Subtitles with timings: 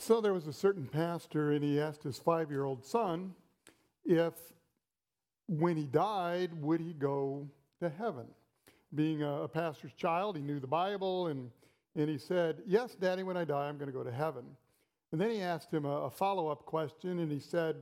[0.00, 3.34] So there was a certain pastor, and he asked his five year old son
[4.04, 4.32] if
[5.48, 7.48] when he died, would he go
[7.80, 8.26] to heaven?
[8.94, 11.50] Being a, a pastor's child, he knew the Bible, and,
[11.96, 14.44] and he said, Yes, Daddy, when I die, I'm going to go to heaven.
[15.10, 17.76] And then he asked him a, a follow up question, and he said,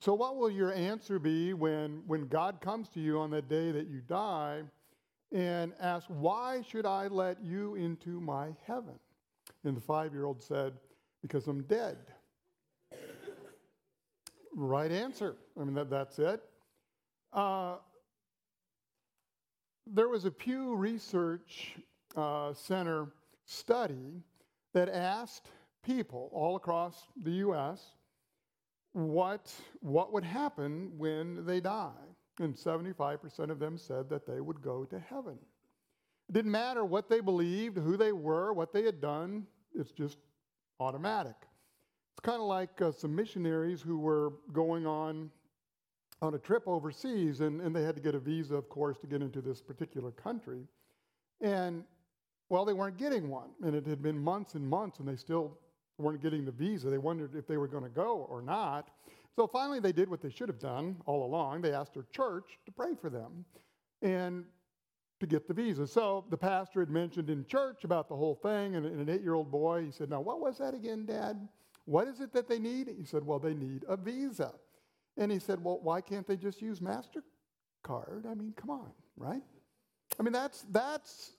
[0.00, 3.72] So, what will your answer be when, when God comes to you on that day
[3.72, 4.62] that you die
[5.32, 8.94] and asks, Why should I let you into my heaven?
[9.64, 10.72] And the five year old said,
[11.22, 11.98] Because I'm dead.
[14.54, 15.36] right answer.
[15.60, 16.42] I mean, that, that's it.
[17.32, 17.76] Uh,
[19.86, 21.74] there was a Pew Research
[22.16, 23.08] uh, Center
[23.46, 24.22] study
[24.72, 25.50] that asked
[25.84, 27.82] people all across the U.S.
[28.92, 31.90] what, what would happen when they die.
[32.38, 35.38] And 75% of them said that they would go to heaven.
[36.28, 39.46] It didn't matter what they believed, who they were, what they had done,
[39.78, 40.18] it's just
[40.78, 41.36] automatic.
[42.12, 45.30] It's kind of like uh, some missionaries who were going on
[46.22, 49.06] on a trip overseas, and, and they had to get a visa, of course, to
[49.06, 50.66] get into this particular country.
[51.40, 51.84] And,
[52.50, 53.50] well, they weren't getting one.
[53.62, 55.56] And it had been months and months, and they still
[55.96, 56.90] weren't getting the visa.
[56.90, 58.90] They wondered if they were going to go or not.
[59.34, 61.62] So finally, they did what they should have done all along.
[61.62, 63.44] They asked their church to pray for them
[64.02, 64.44] and
[65.20, 65.86] to get the visa.
[65.86, 69.34] So the pastor had mentioned in church about the whole thing, and, an eight year
[69.34, 71.48] old boy, he said, Now, what was that again, Dad?
[71.84, 72.88] What is it that they need?
[72.98, 74.52] He said, Well, they need a visa.
[75.16, 78.26] And he said, Well, why can't they just use MasterCard?
[78.26, 79.42] I mean, come on, right?
[80.18, 81.32] I mean, that's, that's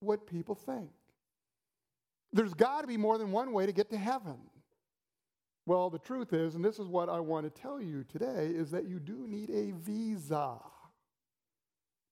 [0.00, 0.90] what people think.
[2.32, 4.38] There's got to be more than one way to get to heaven.
[5.66, 8.70] Well, the truth is, and this is what I want to tell you today, is
[8.70, 10.58] that you do need a visa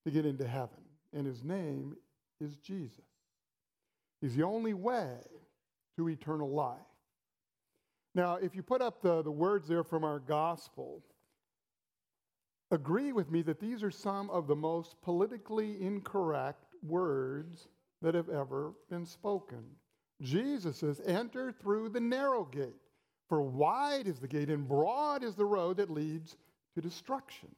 [0.08, 0.82] to get into heaven.
[1.12, 1.96] And his name
[2.40, 3.04] is Jesus.
[4.20, 5.16] He's the only way
[5.96, 6.78] to eternal life.
[8.14, 11.02] Now, if you put up the, the words there from our gospel,
[12.70, 17.68] agree with me that these are some of the most politically incorrect words
[18.02, 19.62] that have ever been spoken.
[20.22, 22.74] Jesus says, Enter through the narrow gate,
[23.28, 26.36] for wide is the gate and broad is the road that leads
[26.74, 27.50] to destruction,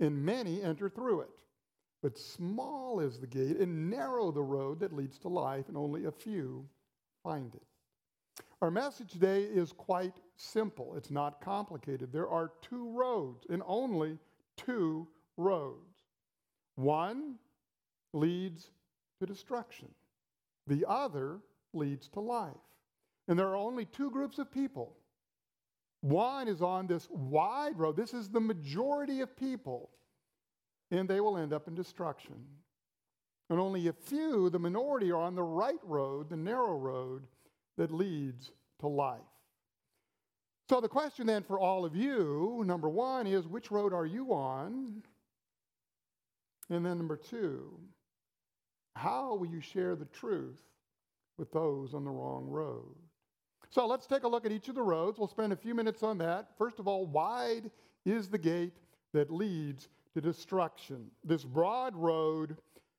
[0.00, 1.30] and many enter through it.
[2.06, 6.04] But small is the gate and narrow the road that leads to life, and only
[6.04, 6.64] a few
[7.24, 8.44] find it.
[8.62, 10.94] Our message today is quite simple.
[10.94, 12.12] It's not complicated.
[12.12, 14.20] There are two roads, and only
[14.56, 16.04] two roads.
[16.76, 17.40] One
[18.12, 18.70] leads
[19.18, 19.88] to destruction,
[20.68, 21.40] the other
[21.72, 22.54] leads to life.
[23.26, 24.96] And there are only two groups of people.
[26.02, 27.96] One is on this wide road.
[27.96, 29.90] This is the majority of people,
[30.90, 32.36] and they will end up in destruction.
[33.48, 37.26] And only a few, the minority, are on the right road, the narrow road,
[37.76, 39.20] that leads to life.
[40.68, 44.32] So, the question then for all of you number one is which road are you
[44.32, 45.02] on?
[46.68, 47.78] And then number two,
[48.96, 50.60] how will you share the truth
[51.38, 52.96] with those on the wrong road?
[53.70, 55.18] So, let's take a look at each of the roads.
[55.18, 56.48] We'll spend a few minutes on that.
[56.58, 57.70] First of all, wide
[58.04, 58.76] is the gate
[59.12, 61.10] that leads to destruction.
[61.24, 62.56] This broad road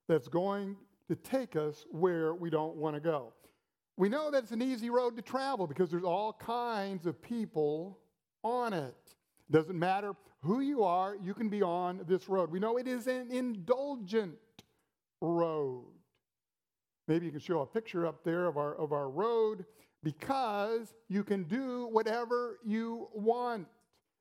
[0.08, 0.76] that's going
[1.08, 3.34] to take us where we don't want to go.
[3.98, 7.98] We know that it's an easy road to travel because there's all kinds of people
[8.44, 8.94] on it.
[9.50, 12.52] Doesn't matter who you are, you can be on this road.
[12.52, 14.38] We know it is an indulgent
[15.20, 15.86] road.
[17.08, 19.66] Maybe you can show a picture up there of our, of our road
[20.04, 23.66] because you can do whatever you want.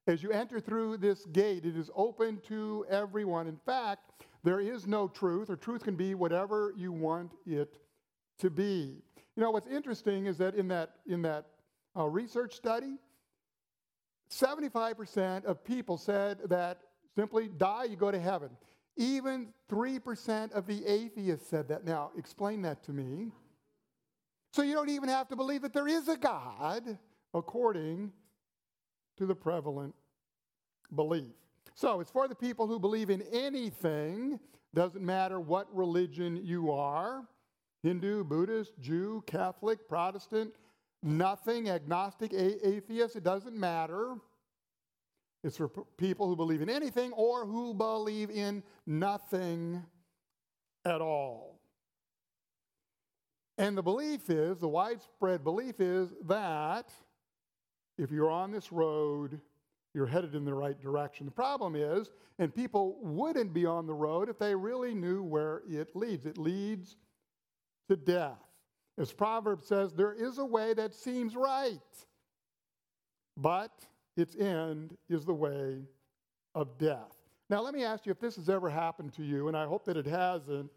[0.06, 3.48] As you enter through this gate, it is open to everyone.
[3.48, 4.12] In fact,
[4.44, 7.74] there is no truth, or truth can be whatever you want it
[8.38, 9.02] to be.
[9.34, 11.46] You know, what's interesting is that in that, in that
[11.96, 12.98] uh, research study,
[14.30, 16.78] 75% of people said that
[17.16, 18.50] simply die, you go to heaven.
[18.96, 21.84] Even 3% of the atheists said that.
[21.84, 23.32] Now, explain that to me.
[24.52, 26.98] So you don't even have to believe that there is a God
[27.34, 28.12] according
[29.16, 29.94] to the prevalent
[30.94, 31.32] belief.
[31.74, 34.40] So it's for the people who believe in anything,
[34.74, 37.26] doesn't matter what religion you are.
[37.82, 40.54] Hindu, Buddhist, Jew, Catholic, Protestant,
[41.02, 44.16] nothing, agnostic, a- atheist, it doesn't matter.
[45.44, 49.82] It's for p- people who believe in anything or who believe in nothing
[50.84, 51.60] at all.
[53.58, 56.92] And the belief is, the widespread belief is that
[57.98, 59.40] if you're on this road,
[59.94, 61.26] you're headed in the right direction.
[61.26, 65.62] The problem is, and people wouldn't be on the road if they really knew where
[65.68, 66.26] it leads.
[66.26, 66.96] It leads
[67.88, 68.42] to death.
[68.98, 71.80] As Proverbs says, there is a way that seems right,
[73.36, 73.72] but
[74.16, 75.82] its end is the way
[76.54, 77.14] of death.
[77.48, 79.84] Now, let me ask you if this has ever happened to you, and I hope
[79.84, 80.70] that it hasn't.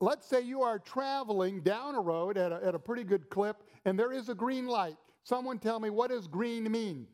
[0.00, 3.62] Let's say you are traveling down a road at a, at a pretty good clip,
[3.84, 4.96] and there is a green light.
[5.30, 7.06] Someone tell me, what does green mean?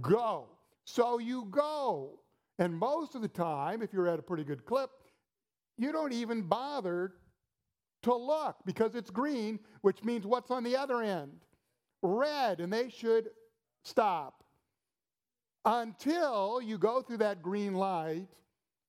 [0.00, 0.46] Go.
[0.84, 2.20] So you go.
[2.60, 4.90] And most of the time, if you're at a pretty good clip,
[5.76, 7.14] you don't even bother
[8.04, 11.32] to look because it's green, which means what's on the other end?
[12.02, 13.30] Red, and they should
[13.82, 14.44] stop
[15.64, 18.28] until you go through that green light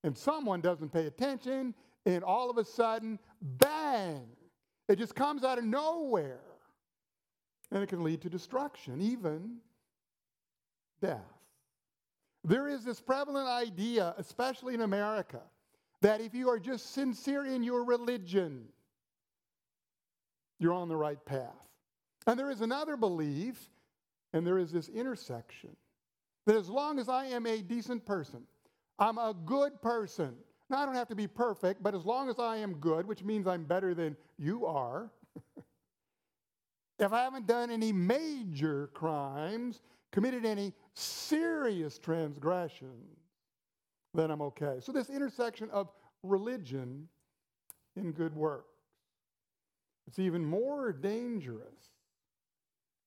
[0.04, 1.74] and someone doesn't pay attention,
[2.06, 4.28] and all of a sudden, bang,
[4.88, 6.45] it just comes out of nowhere.
[7.72, 9.58] And it can lead to destruction, even
[11.02, 11.20] death.
[12.44, 15.42] There is this prevalent idea, especially in America,
[16.02, 18.68] that if you are just sincere in your religion,
[20.60, 21.56] you're on the right path.
[22.28, 23.70] And there is another belief,
[24.34, 25.76] and there is this intersection
[26.46, 28.44] that as long as I am a decent person,
[29.00, 30.36] I'm a good person.
[30.70, 33.24] Now, I don't have to be perfect, but as long as I am good, which
[33.24, 35.12] means I'm better than you are,
[37.00, 39.82] if I haven't done any major crimes,
[40.12, 43.18] committed any serious transgressions,
[44.14, 44.78] then I'm okay.
[44.80, 45.90] So, this intersection of
[46.24, 47.08] religion
[47.96, 48.76] and good works.
[50.08, 51.92] It's even more dangerous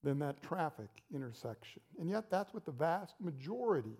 [0.02, 1.82] than that traffic intersection.
[1.98, 3.96] And yet, that's what the vast majority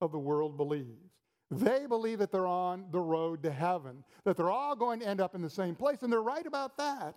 [0.00, 1.12] of the world believes.
[1.50, 5.20] They believe that they're on the road to heaven, that they're all going to end
[5.20, 7.16] up in the same place, and they're right about that.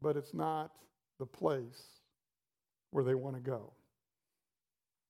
[0.00, 0.72] But it's not
[1.18, 2.00] the place
[2.90, 3.72] where they want to go.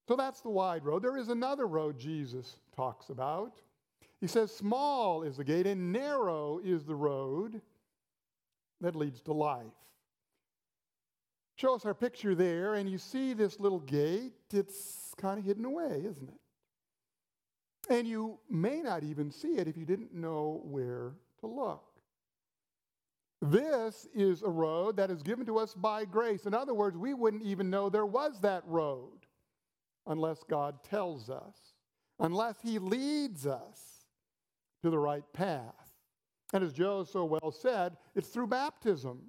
[0.09, 1.03] So that's the wide road.
[1.03, 3.61] There is another road Jesus talks about.
[4.21, 7.61] He says, Small is the gate and narrow is the road
[8.81, 9.67] that leads to life.
[11.57, 14.33] Show us our picture there, and you see this little gate.
[14.53, 17.91] It's kind of hidden away, isn't it?
[17.91, 21.88] And you may not even see it if you didn't know where to look.
[23.41, 26.47] This is a road that is given to us by grace.
[26.47, 29.27] In other words, we wouldn't even know there was that road
[30.07, 31.75] unless God tells us,
[32.19, 34.07] unless He leads us
[34.83, 35.93] to the right path.
[36.53, 39.21] And as Joe so well said, it's through baptism.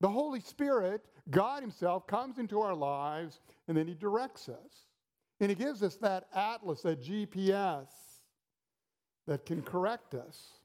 [0.00, 4.88] The Holy Spirit, God Himself, comes into our lives and then He directs us.
[5.40, 7.86] And He gives us that atlas, that GPS
[9.26, 10.61] that can correct us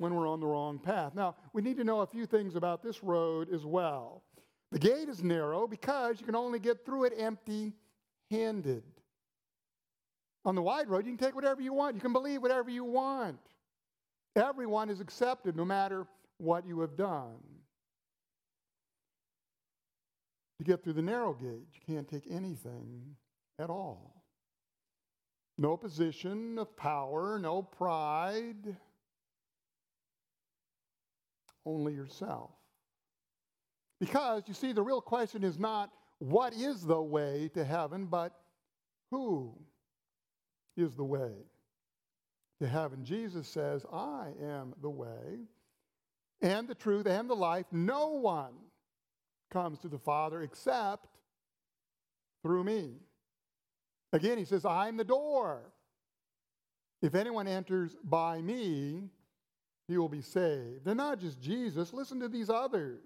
[0.00, 1.14] when we're on the wrong path.
[1.14, 4.22] Now, we need to know a few things about this road as well.
[4.72, 7.74] The gate is narrow because you can only get through it empty
[8.30, 8.82] handed.
[10.46, 12.82] On the wide road, you can take whatever you want, you can believe whatever you
[12.82, 13.38] want.
[14.34, 16.06] Everyone is accepted no matter
[16.38, 17.36] what you have done.
[20.58, 23.16] To get through the narrow gate, you can't take anything
[23.58, 24.24] at all.
[25.58, 28.76] No position of power, no pride,
[31.64, 32.50] only yourself.
[34.00, 38.32] Because, you see, the real question is not what is the way to heaven, but
[39.10, 39.54] who
[40.76, 41.32] is the way
[42.60, 43.04] to heaven.
[43.04, 45.40] Jesus says, I am the way
[46.42, 47.66] and the truth and the life.
[47.72, 48.52] No one
[49.50, 51.06] comes to the Father except
[52.42, 52.94] through me.
[54.12, 55.72] Again, he says, I'm the door.
[57.02, 59.04] If anyone enters by me,
[59.90, 60.86] he will be saved.
[60.86, 63.02] And not just Jesus, listen to these others.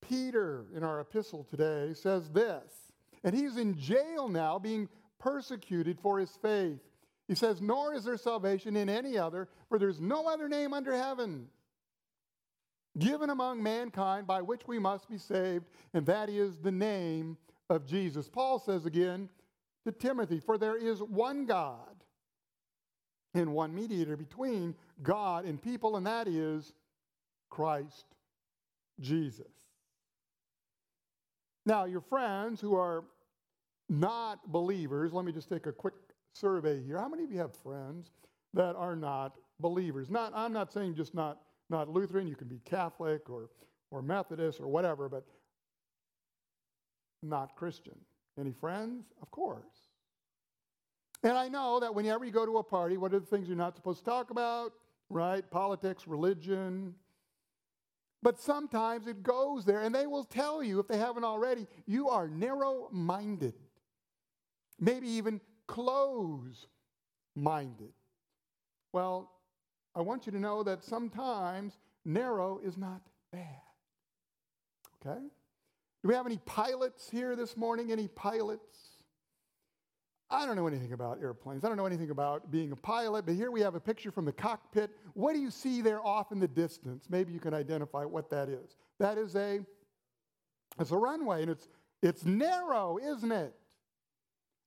[0.00, 2.92] Peter, in our epistle today, says this,
[3.24, 4.88] and he's in jail now being
[5.18, 6.80] persecuted for his faith.
[7.28, 10.92] He says, Nor is there salvation in any other, for there's no other name under
[10.96, 11.46] heaven
[12.98, 15.64] given among mankind by which we must be saved,
[15.94, 17.36] and that is the name
[17.70, 18.28] of Jesus.
[18.28, 19.28] Paul says again
[19.86, 22.04] to Timothy, For there is one God
[23.34, 26.72] and one mediator between God and people, and that is
[27.50, 28.06] Christ
[29.00, 29.46] Jesus.
[31.64, 33.04] Now, your friends who are
[33.88, 35.94] not believers, let me just take a quick
[36.34, 36.98] survey here.
[36.98, 38.10] How many of you have friends
[38.54, 40.10] that are not believers?
[40.10, 41.38] Not, I'm not saying just not,
[41.70, 43.50] not Lutheran, you can be Catholic or,
[43.90, 45.24] or Methodist or whatever, but
[47.22, 47.96] not Christian.
[48.38, 49.12] Any friends?
[49.20, 49.88] Of course.
[51.22, 53.56] And I know that whenever you go to a party, what are the things you're
[53.56, 54.72] not supposed to talk about?
[55.12, 55.48] Right?
[55.50, 56.94] Politics, religion.
[58.22, 62.08] But sometimes it goes there, and they will tell you, if they haven't already, you
[62.08, 63.54] are narrow minded,
[64.78, 66.66] maybe even close
[67.34, 67.92] minded.
[68.92, 69.30] Well,
[69.94, 73.02] I want you to know that sometimes narrow is not
[73.32, 73.46] bad.
[75.04, 75.20] Okay?
[75.20, 77.90] Do we have any pilots here this morning?
[77.90, 78.91] Any pilots?
[80.32, 81.62] I don't know anything about airplanes.
[81.62, 84.24] I don't know anything about being a pilot, but here we have a picture from
[84.24, 84.90] the cockpit.
[85.12, 87.04] What do you see there off in the distance?
[87.10, 88.76] Maybe you can identify what that is.
[88.98, 89.60] That is a
[90.80, 91.68] it's a runway and it's
[92.02, 93.54] it's narrow, isn't it?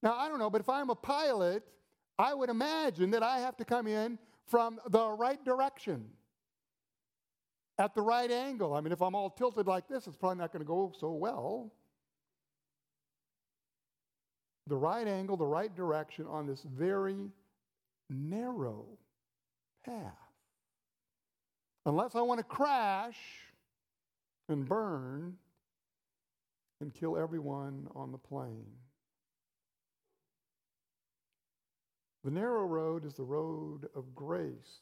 [0.04, 1.64] Now, I don't know, but if I'm a pilot,
[2.20, 6.06] I would imagine that I have to come in from the right direction
[7.80, 8.74] at the right angle.
[8.74, 11.12] I mean, if I'm all tilted like this, it's probably not going to go so
[11.12, 11.74] well.
[14.68, 17.32] The right angle, the right direction on this very
[18.10, 18.86] narrow
[19.86, 20.14] path.
[21.86, 23.18] Unless I want to crash
[24.50, 25.36] and burn
[26.82, 28.66] and kill everyone on the plane.
[32.24, 34.82] The narrow road is the road of grace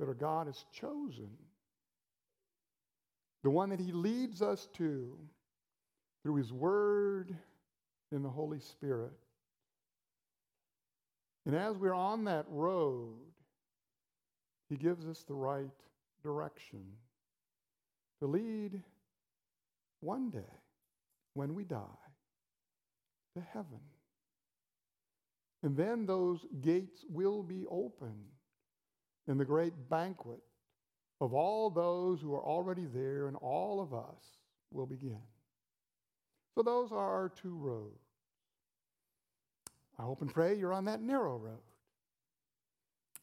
[0.00, 1.30] that our God has chosen,
[3.44, 5.16] the one that He leads us to
[6.24, 7.36] through His Word
[8.12, 9.12] and the Holy Spirit.
[11.46, 13.16] And as we're on that road,
[14.68, 15.70] He gives us the right
[16.22, 16.84] direction
[18.20, 18.80] to lead
[20.00, 20.40] one day,
[21.34, 21.78] when we die,
[23.34, 23.80] to heaven.
[25.62, 28.30] And then those gates will be opened
[29.28, 30.40] in the great banquet
[31.20, 34.22] of all those who are already there, and all of us
[34.72, 35.22] will begin.
[36.56, 38.01] So, those are our two roads.
[39.98, 41.60] I hope and pray you're on that narrow road.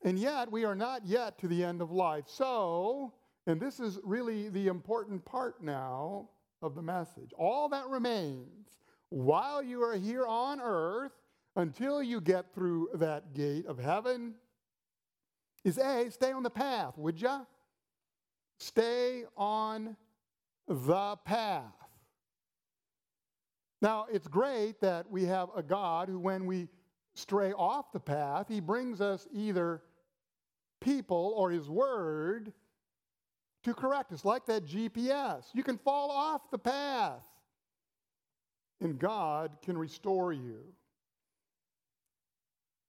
[0.03, 2.25] And yet, we are not yet to the end of life.
[2.27, 3.13] So,
[3.47, 6.29] and this is really the important part now
[6.61, 7.33] of the message.
[7.37, 8.77] All that remains
[9.09, 11.11] while you are here on earth
[11.55, 14.35] until you get through that gate of heaven
[15.63, 17.41] is A, stay on the path, would ya?
[18.59, 19.97] Stay on
[20.67, 21.73] the path.
[23.81, 26.67] Now, it's great that we have a God who, when we
[27.13, 29.81] stray off the path, he brings us either
[30.81, 32.53] people or his word
[33.63, 35.45] to correct us, like that GPS.
[35.53, 37.25] You can fall off the path,
[38.81, 40.63] and God can restore you.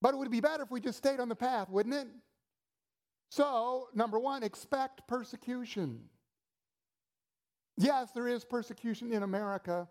[0.03, 2.09] But it would be better if we just stayed on the path, wouldn't it?
[3.31, 6.01] So, number one, expect persecution.
[7.77, 9.89] Yes, there is persecution in America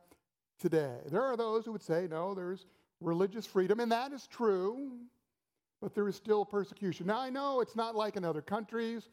[0.60, 0.98] today.
[1.08, 2.66] There are those who would say, no, there's
[3.02, 4.92] religious freedom, and that is true,
[5.82, 7.08] but there is still persecution.
[7.08, 9.04] Now, I know it's not like in other countries.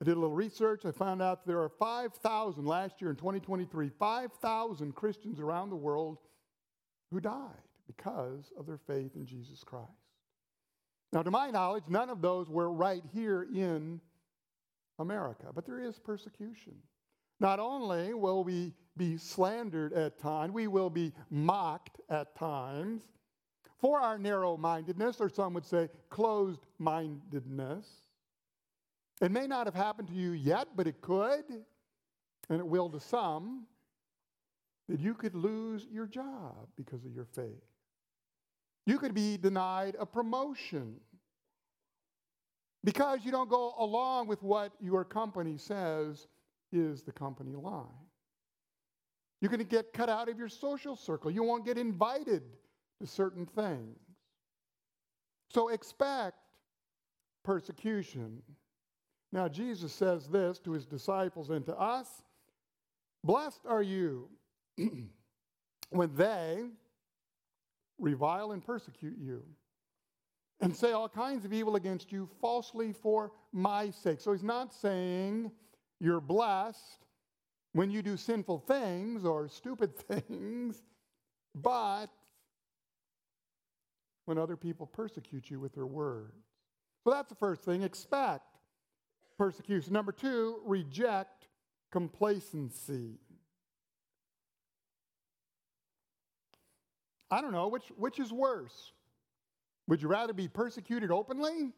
[0.00, 0.84] I did a little research.
[0.84, 6.18] I found out there are 5,000 last year in 2023, 5,000 Christians around the world
[7.10, 7.50] who died
[7.86, 9.88] because of their faith in Jesus Christ.
[11.12, 14.00] Now, to my knowledge, none of those were right here in
[14.98, 16.74] America, but there is persecution.
[17.40, 23.08] Not only will we be slandered at times, we will be mocked at times
[23.80, 27.86] for our narrow mindedness, or some would say closed mindedness.
[29.20, 31.44] It may not have happened to you yet, but it could,
[32.50, 33.66] and it will to some,
[34.88, 37.64] that you could lose your job because of your faith.
[38.86, 40.96] You could be denied a promotion
[42.84, 46.26] because you don't go along with what your company says
[46.72, 47.84] is the company line.
[49.40, 51.30] You're going to get cut out of your social circle.
[51.30, 52.42] You won't get invited
[53.00, 53.98] to certain things.
[55.50, 56.36] So expect
[57.44, 58.42] persecution.
[59.32, 62.22] Now, Jesus says this to his disciples and to us
[63.24, 64.28] Blessed are you
[65.90, 66.66] when they
[67.98, 69.42] revile and persecute you,
[70.60, 74.20] and say all kinds of evil against you falsely for my sake.
[74.20, 75.50] So he's not saying
[76.00, 77.06] you're blessed
[77.78, 80.82] when you do sinful things or stupid things,
[81.54, 82.08] but
[84.24, 86.42] when other people persecute you with their words.
[87.04, 87.84] So that's the first thing.
[87.84, 88.58] Expect
[89.38, 89.92] persecution.
[89.92, 91.46] Number two, reject
[91.92, 93.20] complacency.
[97.30, 98.90] I don't know, which, which is worse?
[99.86, 101.70] Would you rather be persecuted openly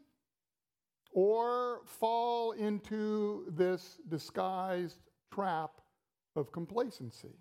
[1.12, 4.97] or fall into this disguised
[5.30, 5.80] trap
[6.37, 7.35] of complacency?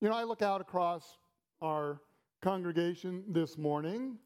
[0.00, 1.18] You know, I look out across
[1.62, 2.00] our
[2.42, 4.18] congregation this morning,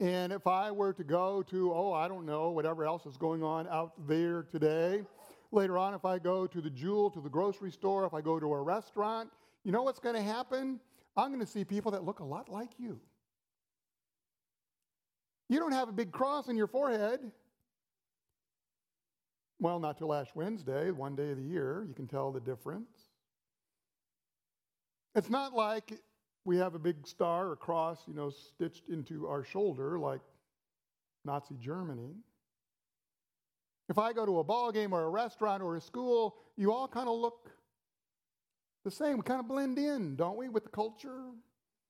[0.00, 3.42] and if I were to go to, oh, I don't know, whatever else is going
[3.42, 5.02] on out there today,
[5.52, 8.38] later on, if I go to the jewel, to the grocery store, if I go
[8.38, 9.30] to a restaurant,
[9.64, 10.80] you know what's going to happen?
[11.16, 13.00] I'm going to see people that look a lot like you.
[15.48, 17.20] You don't have a big cross on your forehead.
[19.60, 22.90] Well, not till Ash Wednesday, one day of the year, you can tell the difference.
[25.14, 26.00] It's not like
[26.44, 30.20] we have a big star or cross, you know, stitched into our shoulder like
[31.24, 32.14] Nazi Germany.
[33.88, 36.88] If I go to a ball game or a restaurant or a school, you all
[36.88, 37.50] kind of look
[38.84, 39.16] the same.
[39.16, 41.22] We kind of blend in, don't we, with the culture?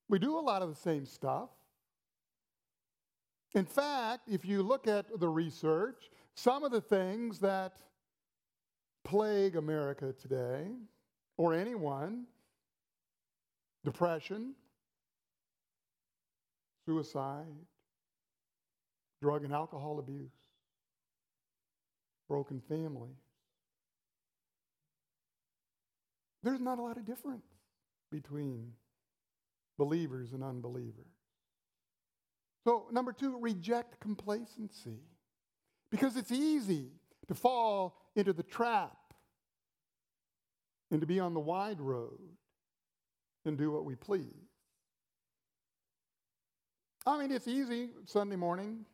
[0.08, 1.50] We do a lot of the same stuff.
[3.54, 7.74] In fact, if you look at the research, some of the things that
[9.04, 10.66] plague America today,
[11.36, 12.24] or anyone,
[13.84, 14.54] depression,
[16.86, 17.44] suicide,
[19.20, 20.32] drug and alcohol abuse,
[22.28, 23.16] broken families.
[26.42, 27.46] There's not a lot of difference
[28.10, 28.72] between
[29.78, 31.06] believers and unbelievers.
[32.64, 35.00] So, number two, reject complacency.
[35.94, 36.88] Because it's easy
[37.28, 39.14] to fall into the trap
[40.90, 42.18] and to be on the wide road
[43.44, 44.26] and do what we please.
[47.06, 48.84] I mean, it's easy Sunday morning,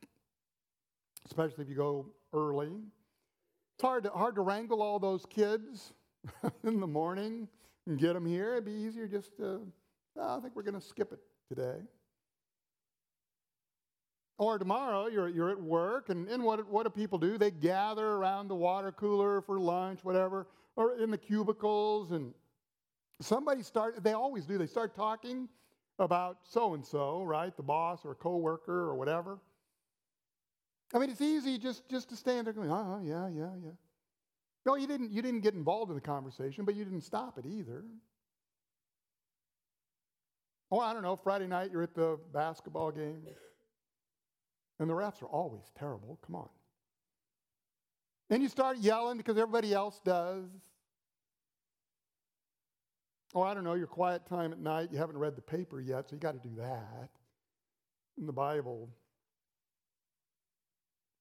[1.25, 2.05] especially if you go
[2.35, 2.69] early.
[3.77, 5.95] It's hard to, hard to wrangle all those kids
[6.65, 7.49] in the morning
[7.87, 8.53] and get them here.
[8.53, 9.67] It'd be easier just to,
[10.19, 11.79] oh, I think we're going to skip it today.
[14.41, 17.37] Or tomorrow, you're, you're at work, and, and what, what do people do?
[17.37, 22.33] They gather around the water cooler for lunch, whatever, or in the cubicles, and
[23.21, 25.47] somebody start, they always do, they start talking
[25.99, 27.55] about so and so, right?
[27.55, 29.41] The boss or a coworker or whatever.
[30.95, 33.73] I mean, it's easy just, just to stand there going, oh, uh-huh, yeah, yeah, yeah.
[34.65, 37.45] No, you didn't, you didn't get involved in the conversation, but you didn't stop it
[37.45, 37.85] either.
[40.71, 43.21] Oh, I don't know, Friday night you're at the basketball game,
[44.81, 46.19] and the refs are always terrible.
[46.27, 46.49] Come on.
[48.31, 50.49] Then you start yelling because everybody else does.
[53.35, 56.09] Oh, I don't know, your quiet time at night, you haven't read the paper yet,
[56.09, 57.11] so you got to do that.
[58.19, 58.89] And the Bible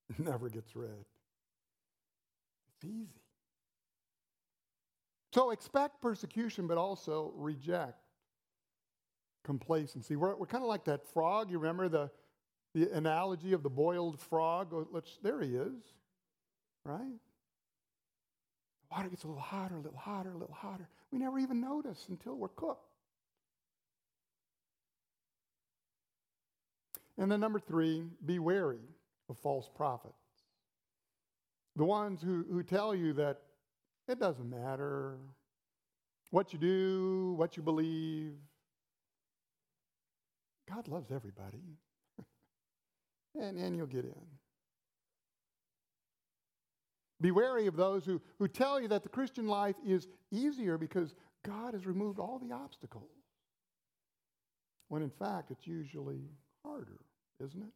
[0.18, 1.06] never gets read.
[2.76, 3.22] It's easy.
[5.34, 8.00] So expect persecution, but also reject
[9.44, 10.16] complacency.
[10.16, 11.52] We're, we're kind of like that frog.
[11.52, 12.10] You remember the,
[12.74, 14.74] the analogy of the boiled frog?
[14.74, 15.84] Oh, let's, there he is,
[16.84, 17.20] right?
[18.92, 20.88] water gets a little hotter, a little hotter, a little hotter.
[21.12, 22.86] We never even notice until we're cooked.
[27.18, 28.80] And then number three, be wary
[29.30, 30.16] of false prophets.
[31.76, 33.42] The ones who, who tell you that
[34.08, 35.18] it doesn't matter
[36.32, 38.34] what you do, what you believe.
[40.68, 41.78] God loves everybody.
[43.40, 44.26] And, and you'll get in.
[47.22, 51.14] Be wary of those who, who tell you that the Christian life is easier because
[51.44, 53.12] God has removed all the obstacles.
[54.88, 56.30] When in fact, it's usually
[56.64, 57.00] harder,
[57.44, 57.74] isn't it?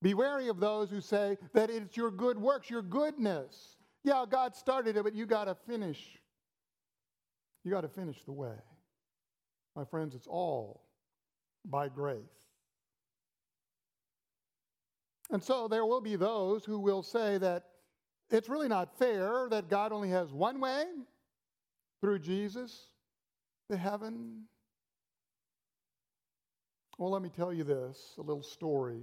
[0.00, 3.76] Be wary of those who say that it's your good works, your goodness.
[4.04, 6.18] Yeah, God started it, but you got to finish.
[7.64, 8.54] You got to finish the way.
[9.74, 10.82] My friends, it's all
[11.64, 12.18] by grace.
[15.30, 17.64] And so there will be those who will say that
[18.30, 20.84] it's really not fair that God only has one way
[22.00, 22.88] through Jesus
[23.70, 24.44] to heaven.
[26.98, 29.02] Well, let me tell you this a little story.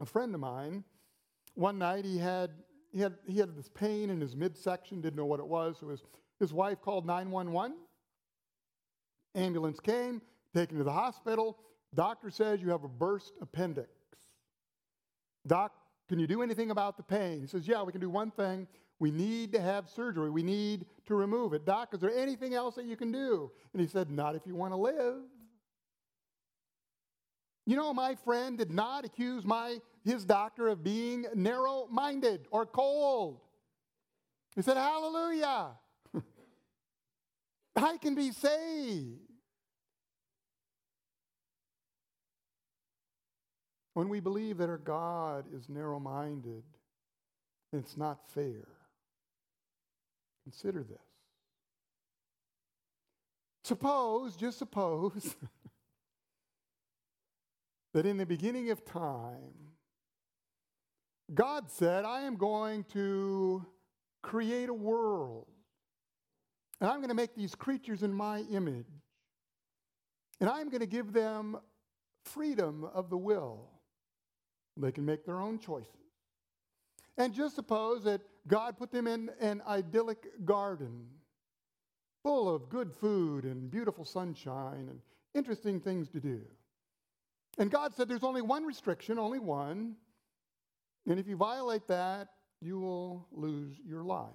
[0.00, 0.84] A friend of mine,
[1.54, 2.50] one night he had,
[2.92, 5.76] he had, he had this pain in his midsection, didn't know what it was.
[5.80, 6.02] So his,
[6.38, 7.76] his wife called 911.
[9.34, 10.22] Ambulance came,
[10.54, 11.58] taken to the hospital.
[11.94, 13.90] Doctor says you have a burst appendix.
[15.46, 15.72] Doc
[16.10, 17.40] can you do anything about the pain?
[17.40, 18.66] He says, Yeah, we can do one thing.
[18.98, 20.28] We need to have surgery.
[20.28, 21.64] We need to remove it.
[21.64, 23.52] Doc, is there anything else that you can do?
[23.72, 25.22] And he said, Not if you want to live.
[27.64, 32.66] You know, my friend did not accuse my, his doctor of being narrow minded or
[32.66, 33.38] cold.
[34.56, 35.68] He said, Hallelujah.
[37.76, 39.29] I can be saved.
[44.00, 46.62] When we believe that our God is narrow minded,
[47.70, 48.66] it's not fair.
[50.44, 50.96] Consider this.
[53.62, 55.36] Suppose, just suppose,
[57.92, 59.74] that in the beginning of time,
[61.34, 63.66] God said, I am going to
[64.22, 65.46] create a world.
[66.80, 68.86] And I'm going to make these creatures in my image.
[70.40, 71.58] And I'm going to give them
[72.24, 73.68] freedom of the will.
[74.80, 75.88] They can make their own choices.
[77.16, 81.06] And just suppose that God put them in an idyllic garden
[82.22, 85.00] full of good food and beautiful sunshine and
[85.34, 86.40] interesting things to do.
[87.58, 89.96] And God said there's only one restriction, only one.
[91.06, 92.28] And if you violate that,
[92.60, 94.28] you will lose your life.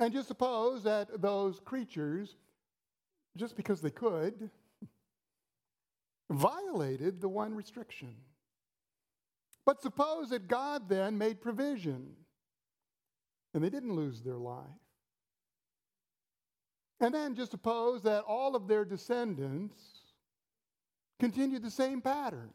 [0.00, 2.36] And just suppose that those creatures,
[3.36, 4.50] just because they could,
[6.30, 8.14] violated the one restriction.
[9.64, 12.16] But suppose that God then made provision
[13.54, 14.66] and they didn't lose their life.
[17.00, 19.80] And then just suppose that all of their descendants
[21.18, 22.50] continued the same pattern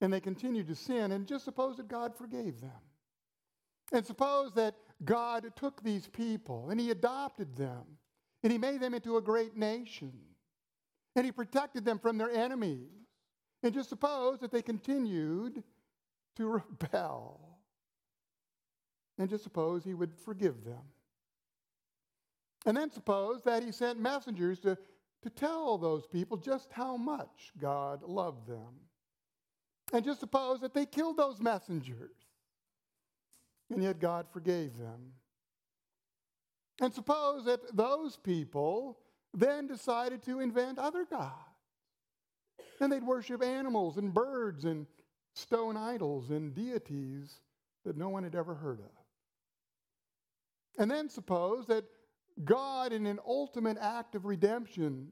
[0.00, 2.70] and they continued to sin, and just suppose that God forgave them.
[3.92, 7.82] And suppose that God took these people and He adopted them
[8.42, 10.12] and He made them into a great nation
[11.14, 12.88] and He protected them from their enemies.
[13.62, 15.62] And just suppose that they continued
[16.36, 17.40] to rebel.
[19.18, 20.82] And just suppose He would forgive them.
[22.64, 24.78] And then suppose that He sent messengers to,
[25.22, 28.80] to tell those people just how much God loved them.
[29.92, 32.16] And just suppose that they killed those messengers.
[33.70, 35.12] And yet God forgave them.
[36.80, 38.98] And suppose that those people
[39.34, 41.32] then decided to invent other gods.
[42.80, 44.86] And they'd worship animals and birds and
[45.34, 47.32] stone idols and deities
[47.84, 48.90] that no one had ever heard of.
[50.78, 51.84] And then suppose that
[52.44, 55.08] God, in an ultimate act of redemption,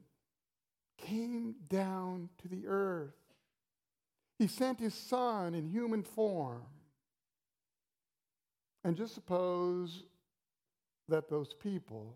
[0.97, 3.13] came down to the earth
[4.41, 6.63] he sent his son in human form.
[8.83, 10.01] And just suppose
[11.09, 12.15] that those people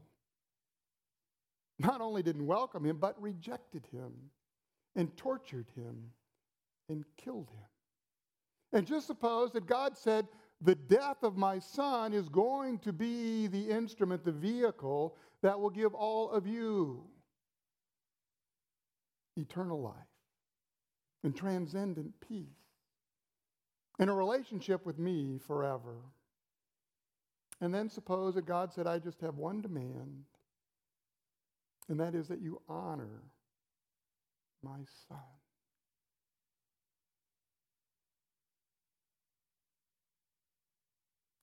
[1.77, 4.11] not only didn't welcome him, but rejected him
[4.95, 6.13] and tortured him
[6.89, 7.67] and killed him.
[8.75, 10.27] And just suppose that God said,
[10.61, 15.69] The death of my son is going to be the instrument, the vehicle that will
[15.69, 17.01] give all of you
[19.37, 19.93] eternal life
[21.23, 22.45] and transcendent peace
[23.97, 25.95] in a relationship with me forever.
[27.61, 30.25] And then suppose that God said, I just have one demand,
[31.87, 33.23] and that is that you honor
[34.61, 35.34] my son.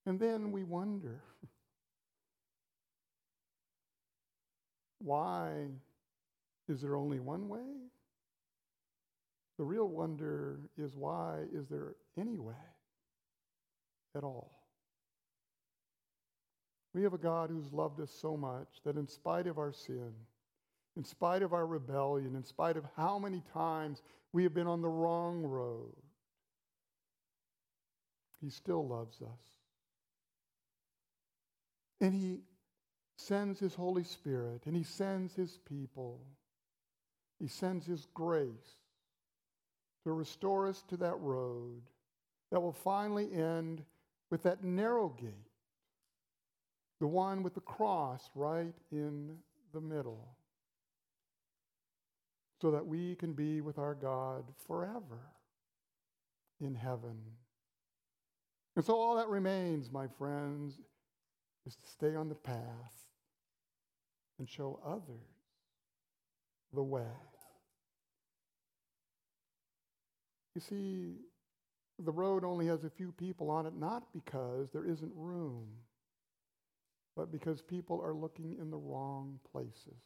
[0.06, 1.22] And then we wonder
[4.98, 5.66] why
[6.68, 7.60] is there only one way?
[9.58, 12.54] The real wonder is why is there any way
[14.16, 14.50] at all?
[16.94, 20.12] We have a God who's loved us so much that in spite of our sin,
[20.96, 24.82] in spite of our rebellion, in spite of how many times we have been on
[24.82, 25.94] the wrong road,
[28.40, 29.61] He still loves us.
[32.02, 32.40] And He
[33.16, 36.20] sends His Holy Spirit, and He sends His people,
[37.38, 38.76] He sends His grace
[40.04, 41.80] to restore us to that road
[42.50, 43.84] that will finally end
[44.30, 45.30] with that narrow gate,
[47.00, 49.36] the one with the cross right in
[49.72, 50.26] the middle,
[52.60, 55.20] so that we can be with our God forever
[56.60, 57.16] in heaven.
[58.74, 60.80] And so all that remains, my friends,
[61.66, 63.06] is to stay on the path
[64.38, 65.32] and show others
[66.72, 67.06] the way.
[70.54, 71.16] You see,
[71.98, 75.68] the road only has a few people on it, not because there isn't room,
[77.16, 80.00] but because people are looking in the wrong places.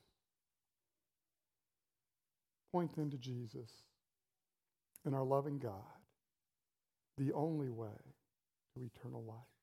[2.72, 3.70] Point them to Jesus
[5.04, 5.72] and our loving God,
[7.16, 7.88] the only way
[8.74, 9.55] to eternal life.